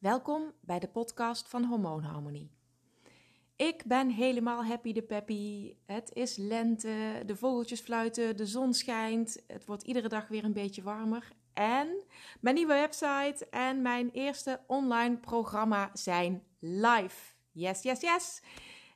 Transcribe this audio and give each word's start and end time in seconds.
Welkom 0.00 0.52
bij 0.60 0.78
de 0.78 0.88
podcast 0.88 1.48
van 1.48 1.64
Hormoonharmonie. 1.64 2.50
Ik 3.56 3.84
ben 3.84 4.10
helemaal 4.10 4.64
happy 4.64 4.92
de 4.92 5.02
peppy. 5.02 5.74
Het 5.86 6.10
is 6.12 6.36
lente, 6.36 7.22
de 7.26 7.36
vogeltjes 7.36 7.80
fluiten, 7.80 8.36
de 8.36 8.46
zon 8.46 8.74
schijnt. 8.74 9.42
Het 9.46 9.64
wordt 9.64 9.82
iedere 9.82 10.08
dag 10.08 10.28
weer 10.28 10.44
een 10.44 10.52
beetje 10.52 10.82
warmer. 10.82 11.32
En 11.52 12.04
mijn 12.40 12.54
nieuwe 12.54 12.72
website 12.72 13.48
en 13.50 13.82
mijn 13.82 14.10
eerste 14.10 14.60
online 14.66 15.16
programma 15.16 15.90
zijn 15.92 16.42
live. 16.58 17.32
Yes, 17.52 17.82
yes, 17.82 18.00
yes. 18.00 18.42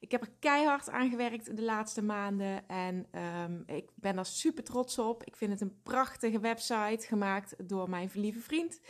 Ik 0.00 0.11
heb 0.11 0.21
er 0.21 0.32
keihard 0.39 0.91
aan 0.91 1.11
gewerkt 1.11 1.57
de 1.57 1.62
laatste 1.62 2.02
maanden 2.02 2.68
en 2.68 3.07
um, 3.43 3.62
ik 3.66 3.91
ben 3.95 4.18
er 4.18 4.27
super 4.27 4.65
trots 4.65 4.98
op. 4.98 5.24
Ik 5.24 5.37
vind 5.37 5.51
het 5.51 5.60
een 5.60 5.82
prachtige 5.82 6.41
website 6.41 7.07
gemaakt 7.07 7.68
door 7.68 7.91
mijn 7.91 8.10
lieve 8.15 8.41
vriend. 8.41 8.80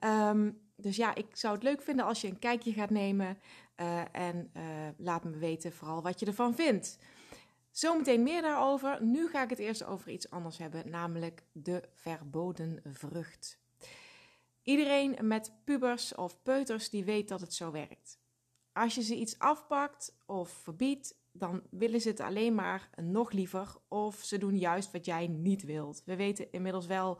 Um, 0.00 0.62
dus 0.76 0.96
ja, 0.96 1.14
ik 1.14 1.26
zou 1.36 1.54
het 1.54 1.62
leuk 1.62 1.82
vinden 1.82 2.04
als 2.04 2.20
je 2.20 2.28
een 2.28 2.38
kijkje 2.38 2.72
gaat 2.72 2.90
nemen 2.90 3.38
uh, 3.76 4.02
en 4.12 4.50
uh, 4.56 4.62
laat 4.96 5.24
me 5.24 5.36
weten 5.38 5.72
vooral 5.72 6.02
wat 6.02 6.20
je 6.20 6.26
ervan 6.26 6.54
vindt. 6.54 6.98
Zometeen 7.70 8.22
meer 8.22 8.42
daarover. 8.42 9.04
Nu 9.04 9.28
ga 9.28 9.42
ik 9.42 9.50
het 9.50 9.58
eerst 9.58 9.84
over 9.84 10.10
iets 10.10 10.30
anders 10.30 10.58
hebben, 10.58 10.90
namelijk 10.90 11.42
de 11.52 11.82
verboden 11.92 12.80
vrucht. 12.84 13.58
Iedereen 14.62 15.16
met 15.20 15.52
pubers 15.64 16.14
of 16.14 16.42
peuters 16.42 16.90
die 16.90 17.04
weet 17.04 17.28
dat 17.28 17.40
het 17.40 17.54
zo 17.54 17.70
werkt. 17.70 18.18
Als 18.72 18.94
je 18.94 19.02
ze 19.02 19.16
iets 19.16 19.38
afpakt 19.38 20.16
of 20.26 20.48
verbiedt, 20.50 21.14
dan 21.32 21.62
willen 21.70 22.00
ze 22.00 22.08
het 22.08 22.20
alleen 22.20 22.54
maar 22.54 22.90
nog 23.02 23.32
liever 23.32 23.76
of 23.88 24.16
ze 24.16 24.38
doen 24.38 24.58
juist 24.58 24.92
wat 24.92 25.04
jij 25.04 25.26
niet 25.26 25.62
wilt. 25.64 26.02
We 26.04 26.16
weten 26.16 26.52
inmiddels 26.52 26.86
wel 26.86 27.18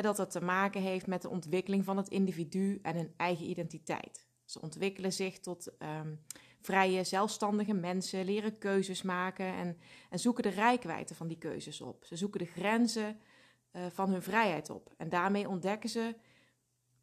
dat 0.00 0.16
het 0.16 0.30
te 0.30 0.40
maken 0.40 0.82
heeft 0.82 1.06
met 1.06 1.22
de 1.22 1.28
ontwikkeling 1.28 1.84
van 1.84 1.96
het 1.96 2.08
individu 2.08 2.78
en 2.82 2.96
een 2.96 3.14
eigen 3.16 3.50
identiteit. 3.50 4.26
Ze 4.44 4.60
ontwikkelen 4.60 5.12
zich 5.12 5.38
tot 5.38 5.72
um, 5.78 6.24
vrije, 6.60 7.04
zelfstandige 7.04 7.74
mensen, 7.74 8.24
leren 8.24 8.58
keuzes 8.58 9.02
maken 9.02 9.46
en, 9.46 9.78
en 10.10 10.18
zoeken 10.18 10.42
de 10.42 10.48
rijkwijde 10.48 11.14
van 11.14 11.28
die 11.28 11.38
keuzes 11.38 11.80
op. 11.80 12.04
Ze 12.04 12.16
zoeken 12.16 12.40
de 12.40 12.46
grenzen 12.46 13.20
uh, 13.72 13.86
van 13.90 14.10
hun 14.10 14.22
vrijheid 14.22 14.70
op. 14.70 14.94
En 14.96 15.08
daarmee 15.08 15.48
ontdekken 15.48 15.88
ze 15.88 16.14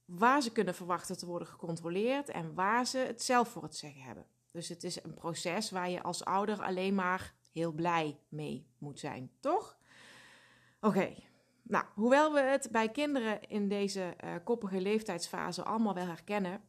waar 0.06 0.42
ze 0.42 0.52
kunnen 0.52 0.76
verwachten 0.76 1.18
te 1.18 1.26
worden 1.26 1.48
gecontroleerd 1.48 2.30
en 2.30 2.54
waar 2.54 2.86
ze 2.86 2.98
het 2.98 3.22
zelf 3.22 3.50
voor 3.50 3.64
het 3.64 3.76
zeggen 3.76 4.02
hebben. 4.02 4.26
Dus 4.52 4.68
het 4.68 4.84
is 4.84 5.04
een 5.04 5.14
proces 5.14 5.72
waar 5.72 5.90
je 5.90 6.04
als 6.04 6.26
ouder 6.26 6.62
alleen 6.62 6.96
maar 6.96 7.34
heel 7.52 7.72
blij 7.72 8.20
mee 8.30 8.68
moet 8.78 9.00
zijn, 9.00 9.32
toch? 9.40 9.78
Oké, 10.80 11.16
nou, 11.70 11.86
hoewel 11.94 12.34
we 12.34 12.40
het 12.40 12.68
bij 12.72 12.90
kinderen 12.90 13.42
in 13.42 13.68
deze 13.68 14.16
uh, 14.24 14.30
koppige 14.44 14.82
leeftijdsfase 14.82 15.64
allemaal 15.64 15.94
wel 15.94 16.06
herkennen, 16.06 16.62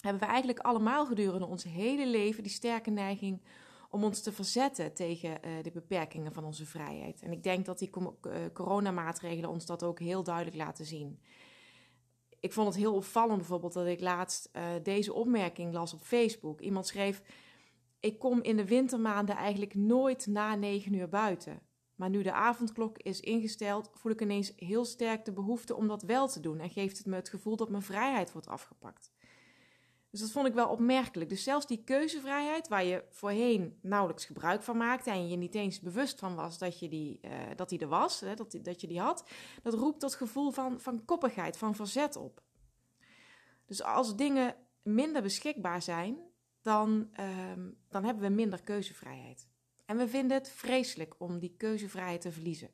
hebben 0.00 0.22
we 0.22 0.28
eigenlijk 0.28 0.58
allemaal 0.58 1.06
gedurende 1.06 1.46
ons 1.46 1.64
hele 1.64 2.06
leven 2.06 2.42
die 2.42 2.52
sterke 2.52 2.90
neiging 2.90 3.42
om 3.90 4.04
ons 4.04 4.22
te 4.22 4.32
verzetten 4.32 4.94
tegen 4.94 5.30
uh, 5.30 5.62
de 5.62 5.70
beperkingen 5.70 6.32
van 6.32 6.44
onze 6.44 6.66
vrijheid. 6.66 7.22
En 7.22 7.32
ik 7.32 7.42
denk 7.42 7.64
dat 7.64 7.78
die 7.78 7.90
uh, 7.96 8.32
coronamaatregelen 8.52 9.50
ons 9.50 9.66
dat 9.66 9.82
ook 9.82 9.98
heel 9.98 10.22
duidelijk 10.22 10.56
laten 10.56 10.84
zien. 10.84 11.20
Ik 12.40 12.52
vond 12.52 12.66
het 12.66 12.76
heel 12.76 12.94
opvallend 12.94 13.38
bijvoorbeeld 13.38 13.72
dat 13.72 13.86
ik 13.86 14.00
laatst 14.00 14.50
deze 14.82 15.12
opmerking 15.12 15.72
las 15.72 15.94
op 15.94 16.00
Facebook. 16.00 16.60
Iemand 16.60 16.86
schreef: 16.86 17.22
Ik 18.00 18.18
kom 18.18 18.42
in 18.42 18.56
de 18.56 18.64
wintermaanden 18.64 19.36
eigenlijk 19.36 19.74
nooit 19.74 20.26
na 20.26 20.54
negen 20.54 20.94
uur 20.94 21.08
buiten. 21.08 21.60
Maar 21.94 22.10
nu 22.10 22.22
de 22.22 22.32
avondklok 22.32 22.98
is 22.98 23.20
ingesteld, 23.20 23.90
voel 23.92 24.12
ik 24.12 24.20
ineens 24.20 24.52
heel 24.56 24.84
sterk 24.84 25.24
de 25.24 25.32
behoefte 25.32 25.76
om 25.76 25.88
dat 25.88 26.02
wel 26.02 26.28
te 26.28 26.40
doen 26.40 26.58
en 26.58 26.70
geeft 26.70 26.98
het 26.98 27.06
me 27.06 27.14
het 27.14 27.28
gevoel 27.28 27.56
dat 27.56 27.70
mijn 27.70 27.82
vrijheid 27.82 28.32
wordt 28.32 28.48
afgepakt. 28.48 29.12
Dus 30.12 30.20
dat 30.20 30.30
vond 30.30 30.46
ik 30.46 30.54
wel 30.54 30.68
opmerkelijk. 30.68 31.30
Dus 31.30 31.42
zelfs 31.42 31.66
die 31.66 31.84
keuzevrijheid, 31.84 32.68
waar 32.68 32.84
je 32.84 33.04
voorheen 33.10 33.78
nauwelijks 33.82 34.24
gebruik 34.24 34.62
van 34.62 34.76
maakte 34.76 35.10
en 35.10 35.28
je 35.28 35.36
niet 35.36 35.54
eens 35.54 35.80
bewust 35.80 36.18
van 36.18 36.34
was 36.34 36.58
dat, 36.58 36.78
je 36.78 36.88
die, 36.88 37.20
uh, 37.22 37.30
dat 37.56 37.68
die 37.68 37.78
er 37.78 37.88
was, 37.88 38.20
hè, 38.20 38.34
dat, 38.34 38.58
dat 38.62 38.80
je 38.80 38.86
die 38.86 39.00
had, 39.00 39.30
dat 39.62 39.74
roept 39.74 40.00
dat 40.00 40.14
gevoel 40.14 40.50
van, 40.50 40.80
van 40.80 41.04
koppigheid, 41.04 41.56
van 41.56 41.74
verzet 41.74 42.16
op. 42.16 42.42
Dus 43.66 43.82
als 43.82 44.16
dingen 44.16 44.56
minder 44.82 45.22
beschikbaar 45.22 45.82
zijn, 45.82 46.18
dan, 46.62 47.10
uh, 47.20 47.26
dan 47.88 48.04
hebben 48.04 48.22
we 48.22 48.34
minder 48.34 48.62
keuzevrijheid. 48.62 49.48
En 49.84 49.96
we 49.96 50.08
vinden 50.08 50.36
het 50.36 50.50
vreselijk 50.50 51.14
om 51.18 51.38
die 51.38 51.54
keuzevrijheid 51.56 52.20
te 52.20 52.32
verliezen. 52.32 52.70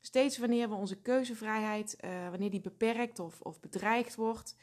Steeds 0.00 0.38
wanneer 0.38 0.68
we 0.68 0.74
onze 0.74 1.00
keuzevrijheid, 1.00 1.96
uh, 2.04 2.28
wanneer 2.30 2.50
die 2.50 2.60
beperkt 2.60 3.18
of, 3.18 3.40
of 3.40 3.60
bedreigd 3.60 4.14
wordt, 4.14 4.56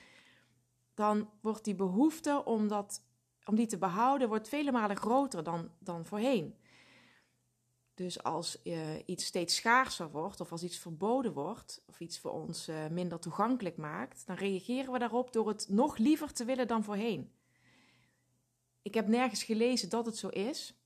dan 0.94 1.30
wordt 1.42 1.64
die 1.64 1.76
behoefte 1.76 2.46
om, 2.46 2.68
dat, 2.68 3.04
om 3.46 3.56
die 3.56 3.68
te 3.68 3.78
behouden 3.78 4.28
wordt 4.28 4.50
vele 4.50 4.72
malen 4.72 4.98
groter 4.98 5.44
dan, 5.44 5.72
dan 5.80 6.06
voorheen. 6.06 6.56
Dus 7.94 8.24
als 8.24 8.60
uh, 8.64 8.80
iets 9.06 9.26
steeds 9.26 9.56
schaarser 9.56 10.12
wordt, 10.12 10.40
of 10.40 10.52
als 10.52 10.64
iets 10.64 10.78
verboden 10.78 11.34
wordt, 11.34 11.84
of 11.88 12.00
iets 12.00 12.20
voor 12.20 12.32
ons 12.32 12.70
uh, 12.70 12.88
minder 12.88 13.20
toegankelijk 13.20 13.78
maakt, 13.78 14.28
dan 14.28 14.36
reageren 14.36 14.92
we 14.92 15.00
daarop 15.00 15.34
door 15.34 15.48
het 15.48 15.68
nog 15.70 15.98
liever 15.98 16.34
te 16.34 16.46
willen 16.46 16.68
dan 16.68 16.84
voorheen. 16.84 17.32
Ik 18.82 18.94
heb 18.94 19.08
nergens 19.08 19.44
gelezen 19.44 19.90
dat 19.90 20.06
het 20.06 20.18
zo 20.18 20.28
is, 20.28 20.82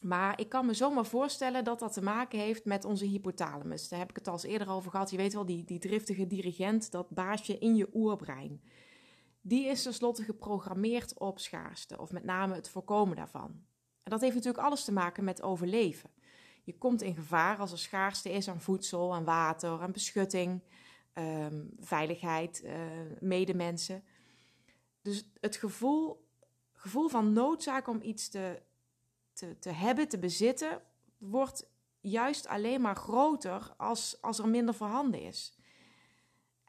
maar 0.00 0.40
ik 0.40 0.48
kan 0.48 0.66
me 0.66 0.74
zomaar 0.74 1.06
voorstellen 1.06 1.64
dat 1.64 1.78
dat 1.78 1.92
te 1.92 2.02
maken 2.02 2.38
heeft 2.38 2.64
met 2.64 2.84
onze 2.84 3.04
hypothalamus. 3.04 3.88
Daar 3.88 3.98
heb 3.98 4.10
ik 4.10 4.16
het 4.16 4.26
al 4.26 4.32
eens 4.32 4.42
eerder 4.42 4.70
over 4.70 4.90
gehad. 4.90 5.10
Je 5.10 5.16
weet 5.16 5.32
wel, 5.32 5.46
die, 5.46 5.64
die 5.64 5.78
driftige 5.78 6.26
dirigent, 6.26 6.90
dat 6.90 7.10
baasje 7.10 7.58
in 7.58 7.76
je 7.76 7.88
oerbrein. 7.94 8.62
Die 9.40 9.66
is 9.66 9.82
tenslotte 9.82 10.22
geprogrammeerd 10.22 11.18
op 11.18 11.38
schaarste, 11.38 11.98
of 11.98 12.12
met 12.12 12.24
name 12.24 12.54
het 12.54 12.68
voorkomen 12.68 13.16
daarvan. 13.16 13.50
En 14.02 14.10
dat 14.10 14.20
heeft 14.20 14.34
natuurlijk 14.34 14.64
alles 14.64 14.84
te 14.84 14.92
maken 14.92 15.24
met 15.24 15.42
overleven. 15.42 16.10
Je 16.64 16.78
komt 16.78 17.02
in 17.02 17.14
gevaar 17.14 17.58
als 17.58 17.72
er 17.72 17.78
schaarste 17.78 18.30
is 18.30 18.48
aan 18.48 18.60
voedsel, 18.60 19.14
aan 19.14 19.24
water, 19.24 19.80
aan 19.80 19.92
beschutting, 19.92 20.62
um, 21.14 21.70
veiligheid, 21.80 22.62
uh, 22.64 22.72
medemensen. 23.20 24.04
Dus 25.02 25.30
het 25.40 25.56
gevoel, 25.56 26.28
gevoel 26.72 27.08
van 27.08 27.32
noodzaak 27.32 27.88
om 27.88 28.02
iets 28.02 28.28
te 28.28 28.62
te, 29.58 29.70
hebben, 29.70 30.08
te 30.08 30.18
bezitten, 30.18 30.80
wordt 31.18 31.70
juist 32.00 32.46
alleen 32.46 32.80
maar 32.80 32.96
groter 32.96 33.74
als, 33.76 34.18
als 34.20 34.38
er 34.38 34.48
minder 34.48 34.74
voorhanden 34.74 35.22
is. 35.22 35.58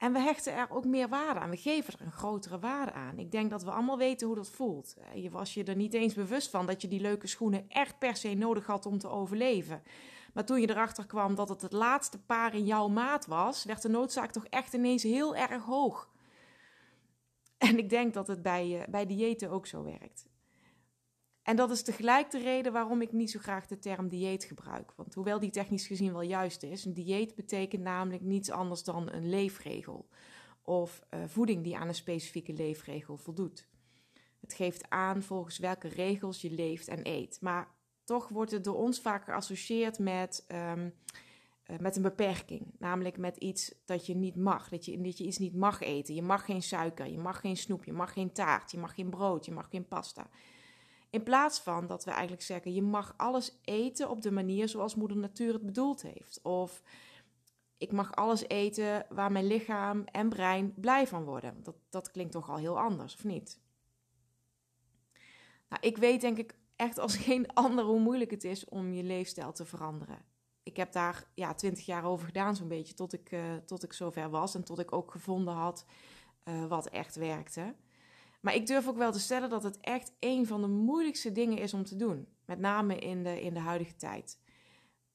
En 0.01 0.13
we 0.13 0.19
hechten 0.19 0.53
er 0.53 0.69
ook 0.69 0.85
meer 0.85 1.09
waarde 1.09 1.39
aan. 1.39 1.49
We 1.49 1.57
geven 1.57 1.93
er 1.93 2.05
een 2.05 2.11
grotere 2.11 2.59
waarde 2.59 2.91
aan. 2.91 3.19
Ik 3.19 3.31
denk 3.31 3.49
dat 3.49 3.63
we 3.63 3.71
allemaal 3.71 3.97
weten 3.97 4.27
hoe 4.27 4.35
dat 4.35 4.49
voelt. 4.49 4.95
Je 5.13 5.29
was 5.29 5.53
je 5.53 5.63
er 5.63 5.75
niet 5.75 5.93
eens 5.93 6.13
bewust 6.13 6.49
van 6.49 6.65
dat 6.65 6.81
je 6.81 6.87
die 6.87 7.01
leuke 7.01 7.27
schoenen 7.27 7.69
echt 7.69 7.99
per 7.99 8.15
se 8.15 8.33
nodig 8.33 8.65
had 8.65 8.85
om 8.85 8.97
te 8.97 9.09
overleven. 9.09 9.83
Maar 10.33 10.45
toen 10.45 10.61
je 10.61 10.69
erachter 10.69 11.05
kwam 11.05 11.35
dat 11.35 11.49
het 11.49 11.61
het 11.61 11.71
laatste 11.71 12.19
paar 12.19 12.55
in 12.55 12.65
jouw 12.65 12.87
maat 12.87 13.25
was, 13.25 13.63
werd 13.63 13.81
de 13.81 13.89
noodzaak 13.89 14.31
toch 14.31 14.45
echt 14.45 14.73
ineens 14.73 15.03
heel 15.03 15.35
erg 15.35 15.63
hoog. 15.63 16.09
En 17.57 17.77
ik 17.77 17.89
denk 17.89 18.13
dat 18.13 18.27
het 18.27 18.41
bij, 18.41 18.85
bij 18.89 19.05
diëten 19.05 19.49
ook 19.49 19.67
zo 19.67 19.83
werkt. 19.83 20.29
En 21.43 21.55
dat 21.55 21.71
is 21.71 21.83
tegelijk 21.83 22.31
de 22.31 22.39
reden 22.39 22.73
waarom 22.73 23.01
ik 23.01 23.11
niet 23.11 23.31
zo 23.31 23.39
graag 23.39 23.67
de 23.67 23.79
term 23.79 24.07
dieet 24.07 24.43
gebruik. 24.43 24.93
Want 24.95 25.13
hoewel 25.13 25.39
die 25.39 25.49
technisch 25.49 25.87
gezien 25.87 26.11
wel 26.11 26.21
juist 26.21 26.63
is, 26.63 26.85
een 26.85 26.93
dieet 26.93 27.35
betekent 27.35 27.83
namelijk 27.83 28.21
niets 28.21 28.51
anders 28.51 28.83
dan 28.83 29.11
een 29.11 29.29
leefregel. 29.29 30.07
Of 30.61 31.01
uh, 31.13 31.19
voeding 31.27 31.63
die 31.63 31.77
aan 31.77 31.87
een 31.87 31.95
specifieke 31.95 32.53
leefregel 32.53 33.17
voldoet. 33.17 33.69
Het 34.41 34.53
geeft 34.53 34.89
aan 34.89 35.23
volgens 35.23 35.57
welke 35.57 35.87
regels 35.87 36.41
je 36.41 36.51
leeft 36.51 36.87
en 36.87 36.99
eet. 37.03 37.37
Maar 37.41 37.75
toch 38.03 38.27
wordt 38.27 38.51
het 38.51 38.63
door 38.63 38.77
ons 38.77 38.99
vaak 38.99 39.23
geassocieerd 39.23 39.99
met, 39.99 40.45
um, 40.47 40.93
uh, 41.65 41.77
met 41.77 41.95
een 41.95 42.01
beperking. 42.01 42.65
Namelijk 42.77 43.17
met 43.17 43.37
iets 43.37 43.73
dat 43.85 44.05
je 44.05 44.15
niet 44.15 44.35
mag. 44.35 44.69
Dat 44.69 44.85
je, 44.85 45.01
dat 45.01 45.17
je 45.17 45.23
iets 45.23 45.37
niet 45.37 45.55
mag 45.55 45.81
eten. 45.81 46.15
Je 46.15 46.21
mag 46.21 46.45
geen 46.45 46.61
suiker, 46.61 47.07
je 47.07 47.17
mag 47.17 47.39
geen 47.39 47.57
snoep, 47.57 47.83
je 47.83 47.93
mag 47.93 48.13
geen 48.13 48.31
taart, 48.31 48.71
je 48.71 48.77
mag 48.77 48.95
geen 48.95 49.09
brood, 49.09 49.45
je 49.45 49.51
mag 49.51 49.69
geen 49.69 49.87
pasta. 49.87 50.29
In 51.11 51.23
plaats 51.23 51.59
van 51.59 51.87
dat 51.87 52.03
we 52.03 52.11
eigenlijk 52.11 52.41
zeggen: 52.41 52.73
je 52.73 52.81
mag 52.81 53.13
alles 53.17 53.59
eten 53.63 54.09
op 54.09 54.21
de 54.21 54.31
manier 54.31 54.69
zoals 54.69 54.95
Moeder 54.95 55.17
Natuur 55.17 55.53
het 55.53 55.65
bedoeld 55.65 56.01
heeft. 56.01 56.39
Of 56.41 56.81
ik 57.77 57.91
mag 57.91 58.15
alles 58.15 58.47
eten 58.47 59.05
waar 59.09 59.31
mijn 59.31 59.47
lichaam 59.47 60.03
en 60.05 60.29
brein 60.29 60.73
blij 60.73 61.07
van 61.07 61.23
worden. 61.23 61.63
Dat, 61.63 61.75
dat 61.89 62.11
klinkt 62.11 62.31
toch 62.31 62.49
al 62.49 62.57
heel 62.57 62.79
anders, 62.79 63.13
of 63.13 63.23
niet? 63.23 63.59
Nou, 65.69 65.81
ik 65.81 65.97
weet 65.97 66.21
denk 66.21 66.37
ik 66.37 66.55
echt 66.75 66.99
als 66.99 67.15
geen 67.15 67.53
ander 67.63 67.85
hoe 67.85 67.99
moeilijk 67.99 68.31
het 68.31 68.43
is 68.43 68.65
om 68.65 68.93
je 68.93 69.03
leefstijl 69.03 69.51
te 69.51 69.65
veranderen. 69.65 70.25
Ik 70.63 70.77
heb 70.77 70.91
daar 70.91 71.27
ja, 71.33 71.53
twintig 71.53 71.85
jaar 71.85 72.03
over 72.03 72.25
gedaan, 72.25 72.55
zo'n 72.55 72.67
beetje, 72.67 72.93
tot 72.93 73.13
ik, 73.13 73.31
uh, 73.31 73.55
tot 73.65 73.83
ik 73.83 73.93
zover 73.93 74.29
was 74.29 74.55
en 74.55 74.63
tot 74.63 74.79
ik 74.79 74.91
ook 74.91 75.11
gevonden 75.11 75.53
had 75.53 75.85
uh, 76.43 76.65
wat 76.65 76.87
echt 76.87 77.15
werkte. 77.15 77.75
Maar 78.41 78.55
ik 78.55 78.67
durf 78.67 78.87
ook 78.87 78.97
wel 78.97 79.11
te 79.11 79.19
stellen 79.19 79.49
dat 79.49 79.63
het 79.63 79.79
echt 79.79 80.13
een 80.19 80.47
van 80.47 80.61
de 80.61 80.67
moeilijkste 80.67 81.31
dingen 81.31 81.57
is 81.57 81.73
om 81.73 81.83
te 81.83 81.95
doen. 81.95 82.27
Met 82.45 82.59
name 82.59 82.99
in 82.99 83.23
de, 83.23 83.41
in 83.41 83.53
de 83.53 83.59
huidige 83.59 83.95
tijd. 83.95 84.39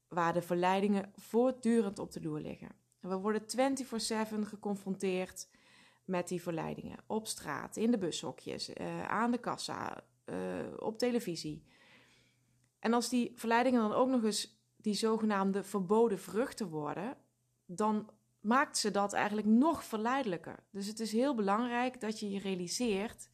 Waar 0.08 0.32
de 0.32 0.42
verleidingen 0.42 1.12
voortdurend 1.14 1.98
op 1.98 2.12
de 2.12 2.22
loer 2.22 2.40
liggen. 2.40 2.68
We 3.00 3.16
worden 3.16 3.42
24/7 3.42 4.40
geconfronteerd 4.40 5.48
met 6.04 6.28
die 6.28 6.42
verleidingen. 6.42 6.98
Op 7.06 7.26
straat, 7.26 7.76
in 7.76 7.90
de 7.90 7.98
bushokjes, 7.98 8.70
uh, 8.70 9.08
aan 9.08 9.30
de 9.30 9.38
kassa, 9.38 10.04
uh, 10.24 10.36
op 10.78 10.98
televisie. 10.98 11.64
En 12.78 12.92
als 12.92 13.08
die 13.08 13.32
verleidingen 13.34 13.80
dan 13.80 13.92
ook 13.92 14.08
nog 14.08 14.24
eens 14.24 14.64
die 14.76 14.94
zogenaamde 14.94 15.62
verboden 15.62 16.18
vruchten 16.18 16.68
worden, 16.68 17.16
dan 17.64 18.10
maakt 18.46 18.78
ze 18.78 18.90
dat 18.90 19.12
eigenlijk 19.12 19.46
nog 19.46 19.84
verleidelijker. 19.84 20.64
Dus 20.70 20.86
het 20.86 21.00
is 21.00 21.12
heel 21.12 21.34
belangrijk 21.34 22.00
dat 22.00 22.20
je 22.20 22.30
je 22.30 22.38
realiseert 22.38 23.28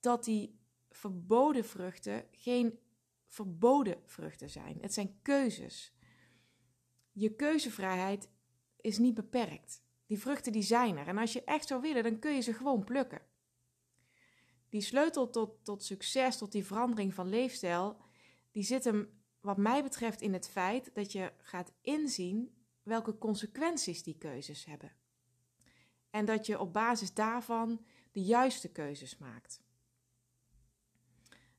dat 0.00 0.24
die 0.24 0.60
verboden 0.90 1.64
vruchten 1.64 2.26
geen 2.30 2.78
verboden 3.26 4.02
vruchten 4.04 4.50
zijn. 4.50 4.78
Het 4.80 4.92
zijn 4.94 5.18
keuzes. 5.22 5.94
Je 7.12 7.34
keuzevrijheid 7.36 8.30
is 8.76 8.98
niet 8.98 9.14
beperkt. 9.14 9.82
Die 10.06 10.20
vruchten 10.20 10.52
die 10.52 10.62
zijn 10.62 10.96
er. 10.96 11.06
En 11.06 11.18
als 11.18 11.32
je 11.32 11.44
echt 11.44 11.66
zou 11.66 11.80
willen, 11.80 12.02
dan 12.02 12.18
kun 12.18 12.34
je 12.34 12.40
ze 12.40 12.52
gewoon 12.52 12.84
plukken. 12.84 13.22
Die 14.68 14.80
sleutel 14.80 15.30
tot, 15.30 15.64
tot 15.64 15.84
succes, 15.84 16.38
tot 16.38 16.52
die 16.52 16.66
verandering 16.66 17.14
van 17.14 17.28
leefstijl, 17.28 17.96
die 18.50 18.62
zit 18.62 18.84
hem 18.84 19.22
wat 19.40 19.56
mij 19.56 19.82
betreft 19.82 20.20
in 20.20 20.32
het 20.32 20.48
feit 20.48 20.90
dat 20.94 21.12
je 21.12 21.32
gaat 21.38 21.72
inzien 21.80 22.61
welke 22.82 23.18
consequenties 23.18 24.02
die 24.02 24.18
keuzes 24.18 24.64
hebben. 24.64 24.92
En 26.10 26.24
dat 26.24 26.46
je 26.46 26.60
op 26.60 26.72
basis 26.72 27.14
daarvan 27.14 27.84
de 28.12 28.22
juiste 28.22 28.68
keuzes 28.68 29.18
maakt. 29.18 29.62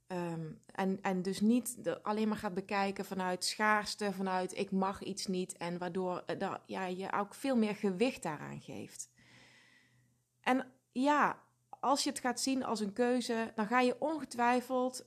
Ehm, 0.07 0.51
en, 0.65 1.01
en 1.01 1.21
dus 1.21 1.41
niet 1.41 1.77
alleen 2.01 2.27
maar 2.27 2.37
gaat 2.37 2.53
bekijken 2.53 3.05
vanuit 3.05 3.45
schaarste, 3.45 4.13
vanuit 4.13 4.57
ik 4.57 4.71
mag 4.71 5.03
iets 5.03 5.27
niet. 5.27 5.57
En 5.57 5.77
waardoor 5.77 6.23
uh, 6.39 6.55
ja, 6.65 6.85
je 6.85 7.11
ook 7.11 7.33
veel 7.33 7.55
meer 7.55 7.75
gewicht 7.75 8.23
daaraan 8.23 8.61
geeft. 8.61 9.09
En 10.41 10.71
ja, 10.91 11.43
als 11.79 12.03
je 12.03 12.09
het 12.09 12.19
gaat 12.19 12.39
zien 12.39 12.63
als 12.63 12.79
een 12.79 12.93
keuze, 12.93 13.51
dan 13.55 13.67
ga 13.67 13.79
je 13.79 13.99
ongetwijfeld, 13.99 15.05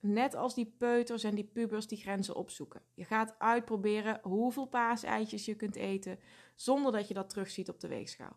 net 0.00 0.34
als 0.34 0.54
die 0.54 0.74
peuters 0.78 1.24
en 1.24 1.34
die 1.34 1.50
pubers, 1.52 1.86
die 1.86 1.98
grenzen 1.98 2.34
opzoeken. 2.36 2.82
Je 2.94 3.04
gaat 3.04 3.34
uitproberen 3.38 4.20
hoeveel 4.22 4.66
paaseitjes 4.66 5.44
je 5.44 5.54
kunt 5.54 5.76
eten, 5.76 6.18
zonder 6.54 6.92
dat 6.92 7.08
je 7.08 7.14
dat 7.14 7.28
terugziet 7.28 7.68
op 7.68 7.80
de 7.80 7.88
weegschaal. 7.88 8.36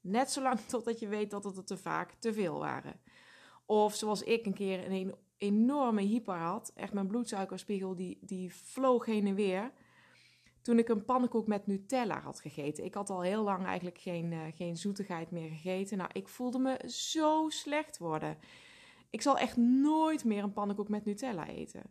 Net 0.00 0.30
zolang 0.30 0.60
totdat 0.68 0.98
je 0.98 1.08
weet 1.08 1.30
dat 1.30 1.44
het 1.44 1.56
er 1.56 1.64
te 1.64 1.76
vaak 1.76 2.14
te 2.18 2.32
veel 2.32 2.58
waren. 2.58 3.00
Of 3.66 3.94
zoals 3.94 4.22
ik 4.22 4.46
een 4.46 4.54
keer 4.54 4.90
een 4.90 5.14
enorme 5.36 6.02
hyper 6.02 6.34
had. 6.34 6.72
Echt 6.74 6.92
mijn 6.92 7.06
bloedsuikerspiegel 7.06 7.94
die, 7.94 8.18
die 8.20 8.54
vloog 8.54 9.06
heen 9.06 9.26
en 9.26 9.34
weer. 9.34 9.72
Toen 10.62 10.78
ik 10.78 10.88
een 10.88 11.04
pannenkoek 11.04 11.46
met 11.46 11.66
Nutella 11.66 12.20
had 12.20 12.40
gegeten. 12.40 12.84
Ik 12.84 12.94
had 12.94 13.10
al 13.10 13.20
heel 13.20 13.42
lang 13.42 13.66
eigenlijk 13.66 13.98
geen, 13.98 14.32
uh, 14.32 14.40
geen 14.54 14.76
zoetigheid 14.76 15.30
meer 15.30 15.48
gegeten. 15.48 15.98
Nou, 15.98 16.10
ik 16.12 16.28
voelde 16.28 16.58
me 16.58 16.88
zo 16.88 17.48
slecht 17.48 17.98
worden. 17.98 18.38
Ik 19.10 19.22
zal 19.22 19.38
echt 19.38 19.56
nooit 19.56 20.24
meer 20.24 20.42
een 20.42 20.52
pannenkoek 20.52 20.88
met 20.88 21.04
Nutella 21.04 21.46
eten. 21.46 21.82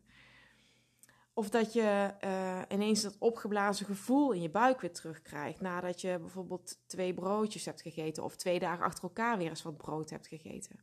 Of 1.33 1.49
dat 1.49 1.73
je 1.73 2.13
uh, 2.23 2.61
ineens 2.69 3.01
dat 3.01 3.15
opgeblazen 3.19 3.85
gevoel 3.85 4.31
in 4.31 4.41
je 4.41 4.49
buik 4.49 4.81
weer 4.81 4.93
terugkrijgt. 4.93 5.61
Nadat 5.61 6.01
je 6.01 6.17
bijvoorbeeld 6.19 6.77
twee 6.85 7.13
broodjes 7.13 7.65
hebt 7.65 7.81
gegeten. 7.81 8.23
Of 8.23 8.35
twee 8.35 8.59
dagen 8.59 8.85
achter 8.85 9.03
elkaar 9.03 9.37
weer 9.37 9.49
eens 9.49 9.63
wat 9.63 9.77
brood 9.77 10.09
hebt 10.09 10.27
gegeten. 10.27 10.79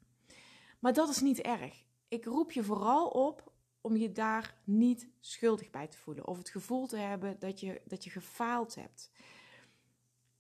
Maar 0.79 0.93
dat 0.93 1.09
is 1.09 1.21
niet 1.21 1.41
erg. 1.41 1.85
Ik 2.09 2.25
roep 2.25 2.53
je 2.53 2.65
vooral 2.65 3.09
op 3.09 3.53
om 3.81 3.97
je 3.97 4.13
daar 4.13 4.55
niet 4.65 5.09
schuldig 5.21 5.71
bij 5.71 5.87
te 5.87 5.99
voelen. 5.99 6.27
Of 6.27 6.39
het 6.39 6.49
gevoel 6.49 6.87
te 6.87 6.97
hebben 6.97 7.39
dat 7.39 7.61
je, 7.61 7.81
dat 7.85 8.05
je 8.05 8.11
gefaald 8.11 8.75
hebt. 8.75 9.11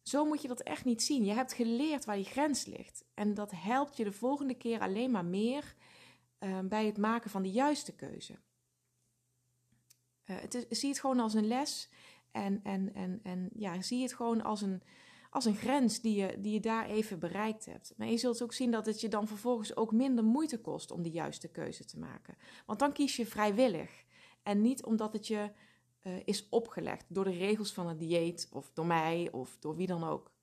Zo 0.08 0.24
moet 0.24 0.42
je 0.42 0.48
dat 0.48 0.60
echt 0.60 0.84
niet 0.84 1.02
zien. 1.02 1.24
Je 1.24 1.32
hebt 1.32 1.52
geleerd 1.52 2.04
waar 2.04 2.16
die 2.16 2.24
grens 2.24 2.64
ligt. 2.64 3.04
En 3.14 3.34
dat 3.34 3.50
helpt 3.54 3.96
je 3.96 4.04
de 4.04 4.12
volgende 4.12 4.54
keer 4.54 4.80
alleen 4.80 5.10
maar 5.10 5.24
meer 5.24 5.74
uh, 6.40 6.58
bij 6.60 6.86
het 6.86 6.98
maken 6.98 7.30
van 7.30 7.42
de 7.42 7.50
juiste 7.50 7.94
keuze. 7.94 8.38
Uh, 10.24 10.36
het 10.40 10.66
zie 10.70 10.88
het 10.88 11.00
gewoon 11.00 11.20
als 11.20 11.34
een 11.34 11.46
les. 11.46 11.88
En, 12.30 12.60
en, 12.62 12.94
en, 12.94 13.20
en 13.22 13.50
ja, 13.52 13.82
zie 13.82 14.02
het 14.02 14.14
gewoon 14.14 14.42
als 14.42 14.62
een, 14.62 14.82
als 15.30 15.44
een 15.44 15.56
grens 15.56 16.00
die 16.00 16.14
je, 16.14 16.40
die 16.40 16.52
je 16.52 16.60
daar 16.60 16.86
even 16.86 17.18
bereikt 17.18 17.64
hebt. 17.64 17.94
Maar 17.96 18.08
je 18.08 18.16
zult 18.16 18.42
ook 18.42 18.52
zien 18.52 18.70
dat 18.70 18.86
het 18.86 19.00
je 19.00 19.08
dan 19.08 19.28
vervolgens 19.28 19.76
ook 19.76 19.92
minder 19.92 20.24
moeite 20.24 20.60
kost 20.60 20.90
om 20.90 21.02
de 21.02 21.10
juiste 21.10 21.48
keuze 21.48 21.84
te 21.84 21.98
maken. 21.98 22.36
Want 22.66 22.78
dan 22.78 22.92
kies 22.92 23.16
je 23.16 23.26
vrijwillig 23.26 24.04
en 24.42 24.62
niet 24.62 24.84
omdat 24.84 25.12
het 25.12 25.26
je 25.26 25.50
uh, 26.06 26.16
is 26.24 26.48
opgelegd 26.48 27.04
door 27.08 27.24
de 27.24 27.30
regels 27.30 27.72
van 27.72 27.88
het 27.88 27.98
dieet 27.98 28.48
of 28.52 28.70
door 28.72 28.86
mij 28.86 29.28
of 29.32 29.56
door 29.58 29.76
wie 29.76 29.86
dan 29.86 30.04
ook. 30.04 30.34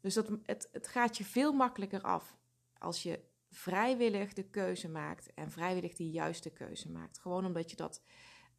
Dus 0.00 0.14
dat, 0.14 0.28
het, 0.42 0.88
gaat 0.88 1.16
je 1.16 1.24
veel 1.24 1.52
makkelijker 1.52 2.00
af 2.00 2.36
als 2.78 3.02
je 3.02 3.20
vrijwillig 3.50 4.32
de 4.32 4.42
keuze 4.42 4.88
maakt 4.88 5.34
en 5.34 5.50
vrijwillig 5.50 5.94
de 5.94 6.10
juiste 6.10 6.50
keuze 6.50 6.90
maakt. 6.90 7.18
Gewoon 7.18 7.46
omdat 7.46 7.70
je 7.70 7.76
dat 7.76 8.02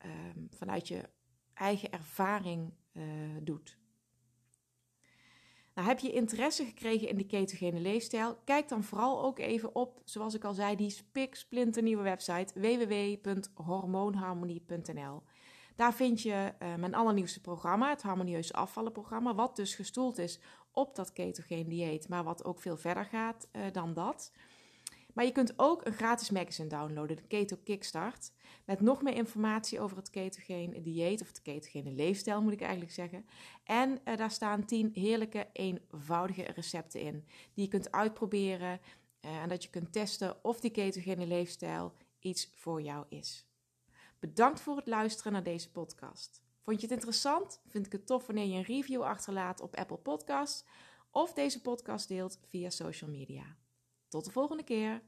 uh, 0.05 0.11
vanuit 0.49 0.87
je 0.87 1.09
eigen 1.53 1.91
ervaring 1.91 2.73
uh, 2.93 3.03
doet. 3.41 3.77
Nou, 5.73 5.87
heb 5.87 5.99
je 5.99 6.11
interesse 6.11 6.65
gekregen 6.65 7.09
in 7.09 7.17
de 7.17 7.25
ketogene 7.25 7.79
leefstijl? 7.79 8.37
Kijk 8.43 8.69
dan 8.69 8.83
vooral 8.83 9.23
ook 9.23 9.39
even 9.39 9.75
op, 9.75 10.01
zoals 10.03 10.33
ik 10.33 10.43
al 10.43 10.53
zei, 10.53 10.75
die 10.75 10.89
spiksplinternieuwe 10.89 12.03
website 12.03 12.59
www.hormoonharmonie.nl. 12.59 15.23
Daar 15.75 15.93
vind 15.93 16.21
je 16.21 16.53
uh, 16.61 16.75
mijn 16.75 16.95
allernieuwste 16.95 17.41
programma, 17.41 17.89
het 17.89 18.01
Harmonieus 18.01 18.53
Afvallenprogramma, 18.53 19.35
wat 19.35 19.55
dus 19.55 19.75
gestoeld 19.75 20.17
is 20.17 20.39
op 20.71 20.95
dat 20.95 21.13
ketogene 21.13 21.67
dieet, 21.67 22.09
maar 22.09 22.23
wat 22.23 22.45
ook 22.45 22.59
veel 22.59 22.77
verder 22.77 23.05
gaat 23.05 23.47
uh, 23.51 23.61
dan 23.71 23.93
dat. 23.93 24.31
Maar 25.13 25.25
je 25.25 25.31
kunt 25.31 25.53
ook 25.55 25.85
een 25.85 25.93
gratis 25.93 26.29
magazine 26.29 26.69
downloaden, 26.69 27.15
de 27.15 27.27
Keto 27.27 27.57
Kickstart, 27.63 28.31
met 28.65 28.81
nog 28.81 29.01
meer 29.01 29.15
informatie 29.15 29.79
over 29.79 29.97
het 29.97 30.09
ketogene 30.09 30.81
dieet, 30.81 31.21
of 31.21 31.27
het 31.27 31.41
ketogene 31.41 31.91
leefstijl 31.91 32.41
moet 32.41 32.53
ik 32.53 32.61
eigenlijk 32.61 32.91
zeggen. 32.91 33.25
En 33.63 33.99
uh, 34.05 34.17
daar 34.17 34.31
staan 34.31 34.65
10 34.65 34.91
heerlijke, 34.93 35.47
eenvoudige 35.53 36.43
recepten 36.43 37.01
in, 37.01 37.25
die 37.53 37.63
je 37.63 37.69
kunt 37.69 37.91
uitproberen 37.91 38.79
en 39.19 39.49
dat 39.49 39.63
je 39.63 39.69
kunt 39.69 39.91
testen 39.91 40.43
of 40.43 40.59
die 40.59 40.71
ketogene 40.71 41.27
leefstijl 41.27 41.93
iets 42.19 42.51
voor 42.55 42.81
jou 42.81 43.05
is. 43.09 43.45
Bedankt 44.25 44.61
voor 44.61 44.75
het 44.75 44.87
luisteren 44.87 45.31
naar 45.31 45.43
deze 45.43 45.71
podcast. 45.71 46.43
Vond 46.61 46.81
je 46.81 46.87
het 46.87 46.95
interessant? 46.95 47.61
Vind 47.67 47.85
ik 47.85 47.91
het 47.91 48.07
tof 48.07 48.25
wanneer 48.25 48.45
je 48.45 48.55
een 48.55 48.63
review 48.63 49.01
achterlaat 49.01 49.61
op 49.61 49.75
Apple 49.75 49.97
Podcasts 49.97 50.65
of 51.11 51.33
deze 51.33 51.61
podcast 51.61 52.07
deelt 52.07 52.39
via 52.45 52.69
social 52.69 53.09
media. 53.09 53.55
Tot 54.07 54.25
de 54.25 54.31
volgende 54.31 54.63
keer. 54.63 55.01